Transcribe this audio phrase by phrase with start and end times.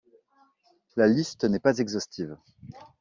[0.95, 2.35] La liste n’est pas exhaustive.